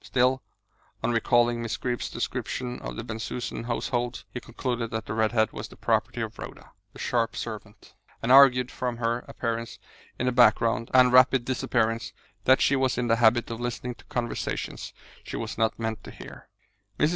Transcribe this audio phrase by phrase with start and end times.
[0.03, 0.41] Still,
[1.03, 5.51] on recalling Miss Greeb's description of the Bensusan household, he concluded that the red head
[5.51, 7.93] was the property of Rhoda, the sharp servant,
[8.23, 9.77] and argued from her appearance
[10.17, 12.13] in the background, and rapid disappearance,
[12.45, 14.91] that she was in the habit of listening to conversations
[15.23, 16.49] she was not meant to hear.
[16.97, 17.09] Mrs.